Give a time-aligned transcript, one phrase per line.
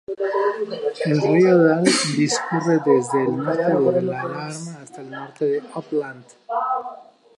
[1.05, 4.47] El río Dal discurre desde el norte de Dalarna
[4.81, 6.25] hasta el norte de Uppland.